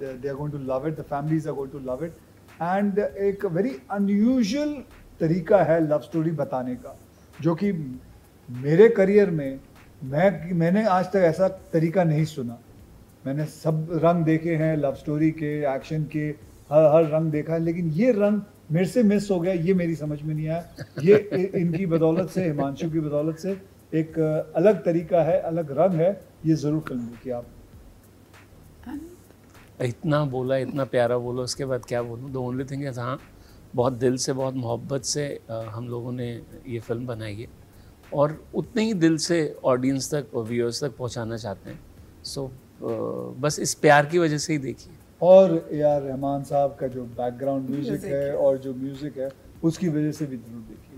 they 0.00 0.28
are 0.28 0.34
going 0.34 0.52
to 0.52 0.58
love 0.58 0.86
it 0.88 0.98
the 0.98 1.02
families 1.10 1.48
are 1.48 1.54
going 1.54 1.72
to 1.72 1.78
love 1.90 2.04
it 2.04 2.12
and 2.62 2.98
एक 2.98 3.44
वेरी 3.52 3.76
अनयूजल 3.90 4.74
तरीका 5.20 5.62
है 5.64 5.80
लव 5.88 6.00
स्टोरी 6.00 6.30
बताने 6.40 6.74
का 6.76 6.96
जो 7.40 7.54
कि 7.54 7.72
मेरे 8.48 8.88
करियर 8.88 9.30
में 9.30 9.60
मैं, 10.04 10.52
मैंने 10.54 10.84
आज 10.84 11.04
तक 11.06 11.22
ऐसा 11.24 11.48
तरीका 11.72 12.04
नहीं 12.04 12.24
सुना। 12.24 12.58
मैंने 13.24 13.44
सब 13.46 13.88
रंग 14.04 14.24
देखे 14.24 14.54
हैं 14.56 14.76
लव 14.76 14.94
स्टोरी 14.94 15.30
के 15.30 15.52
एक्शन 15.74 16.04
के, 16.12 16.28
हर 16.72 16.84
हर 16.94 17.04
रंग 17.10 17.30
देखा 17.32 17.52
है 17.52 17.58
लेकिन 17.60 17.90
ये 17.92 18.12
रंग 18.12 18.40
मेरे 18.70 18.86
से 18.86 19.02
मिस 19.02 19.30
हो 19.30 19.38
गया, 19.40 19.52
ये 19.52 19.74
मेरी 19.74 19.94
समझ 19.94 20.20
में 20.22 20.34
नहीं 20.34 20.48
आया। 20.48 20.64
ये 21.02 21.50
इनकी 21.56 21.86
बदौलत 21.86 22.30
से, 22.30 22.44
हिमांशु 22.44 22.90
की 22.90 23.00
बदौलत 23.00 23.38
से 23.38 23.56
एक 23.92 24.18
अलग 24.56 24.84
तरीका 24.84 25.22
है 25.22 25.40
अलग 25.42 25.70
रंग 25.78 25.94
है 26.00 26.10
ये 26.46 26.54
ज़रूर 26.56 26.80
फ़िल्म 26.88 27.06
देखिए 27.06 27.32
आप 27.32 27.46
इतना 29.82 30.24
बोला 30.26 30.56
इतना 30.58 30.84
प्यारा 30.84 31.16
बोला 31.18 31.42
उसके 31.42 31.64
बाद 31.64 31.84
क्या 31.84 32.02
बोलूँ? 32.02 32.30
द 32.32 32.36
ओनली 32.36 32.64
थिंग 32.64 32.84
इज़ 32.86 33.00
हाँ 33.00 33.18
बहुत 33.74 33.92
दिल 33.94 34.16
से 34.16 34.32
बहुत 34.32 34.54
मोहब्बत 34.54 35.04
से 35.04 35.24
हम 35.50 35.88
लोगों 35.88 36.12
ने 36.12 36.28
ये 36.68 36.78
फ़िल्म 36.80 37.06
बनाई 37.06 37.34
है। 37.34 37.46
और 38.12 38.36
उतने 38.54 38.82
ही 38.84 38.94
दिल 38.94 39.16
से 39.18 39.38
ऑडियंस 39.64 40.10
तक 40.14 40.34
और 40.34 40.44
व्यूअर्स 40.44 40.82
तक 40.84 40.96
पहुंचाना 40.96 41.36
चाहते 41.36 41.70
हैं। 41.70 41.78
सो 42.24 42.50
बस 43.40 43.58
इस 43.58 43.74
प्यार 43.74 44.06
की 44.06 44.18
वजह 44.18 44.38
से 44.38 44.52
ही 44.52 44.58
देखिए। 44.58 44.94
और 45.22 45.68
ए 45.72 45.80
आर 45.82 46.00
रहमान 46.02 46.42
साहब 46.44 46.76
का 46.80 46.86
जो 46.88 47.04
बैकग्राउंड 47.18 47.70
म्यूज़िक 47.70 48.04
है। 48.04 48.34
और 48.36 48.58
जो 48.58 48.74
म्यूज़िक 48.74 49.18
है 49.18 49.28
उसकी 49.62 49.88
वजह 49.88 50.12
से 50.12 50.26
भी 50.26 50.36
ज़रूर 50.36 50.60
देखिएगा 50.62 50.91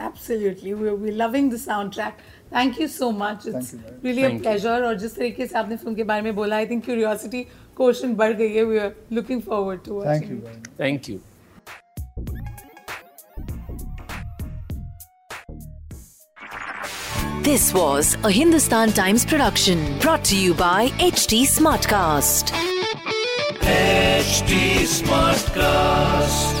ये 0.00 0.08
film. 0.08 0.54
Absolutely, 0.54 0.74
we're, 0.74 0.94
we're 0.94 1.16
loving 1.16 1.50
the 1.50 1.56
soundtrack. 1.56 2.12
Thank 2.50 2.78
you 2.80 2.88
so 2.88 3.12
much. 3.12 3.46
It's 3.46 3.70
Thank 3.70 3.72
you 3.72 3.78
very 3.78 3.92
much. 3.94 4.02
really 4.02 4.22
a 4.22 4.28
Thank 4.28 4.38
you. 4.38 4.50
pleasure. 4.50 4.84
और 4.86 4.94
जिस 4.98 5.16
तरीके 5.16 5.46
से 5.46 5.58
आपने 5.58 5.76
फ़िल्म 5.76 5.94
के 5.94 6.04
बारे 6.04 6.22
में 6.22 6.34
बोला, 6.34 6.56
I 6.56 6.66
think 6.66 6.84
curiosity 6.84 7.44
quotient 7.80 8.16
बढ़ 8.16 8.32
गई 8.42 8.52
है. 8.54 8.64
We 8.64 8.78
are 8.86 8.92
looking 9.18 9.42
forward 9.50 9.84
to 9.84 10.00
watching. 10.00 10.30
Thank 10.30 10.30
you 10.30 10.36
it. 10.36 10.44
Very 10.44 10.58
much 10.60 10.80
thank 10.80 11.08
you 11.10 11.18
This 17.42 17.72
was 17.74 18.16
a 18.24 18.30
Hindustan 18.30 18.92
Times 18.92 19.24
production 19.24 19.98
brought 19.98 20.24
to 20.24 20.36
you 20.36 20.54
by 20.54 20.88
HT 20.98 21.46
Smartcast. 21.46 22.52
HT 23.62 24.84
Smartcast. 24.86 26.59